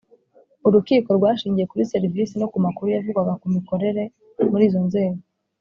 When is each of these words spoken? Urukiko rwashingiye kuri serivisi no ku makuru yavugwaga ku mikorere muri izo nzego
Urukiko 0.67 1.09
rwashingiye 1.17 1.65
kuri 1.71 1.89
serivisi 1.93 2.33
no 2.37 2.47
ku 2.51 2.57
makuru 2.65 2.87
yavugwaga 2.95 3.33
ku 3.41 3.47
mikorere 3.55 4.03
muri 4.51 4.63
izo 4.69 4.79
nzego 4.87 5.21